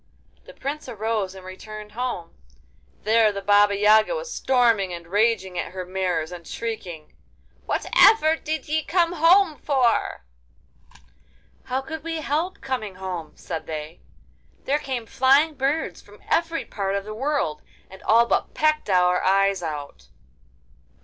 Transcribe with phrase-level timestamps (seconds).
[0.45, 2.33] The Prince arose and returned home.
[3.03, 7.13] There the Baba Yaga was storming and raging at her mares, and shrieking:
[7.67, 10.25] 'Whatever did ye come home for?'
[11.65, 14.01] 'How could we help coming home?' said they.
[14.63, 19.23] 'There came flying birds from every part of the world, and all but pecked our
[19.23, 20.07] eyes out.